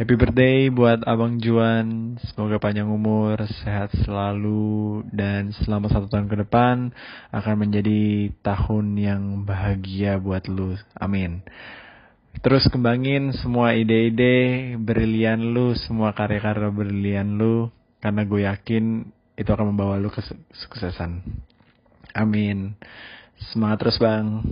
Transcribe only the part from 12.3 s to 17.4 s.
Terus kembangin semua ide-ide berlian lu, semua karya-karya berlian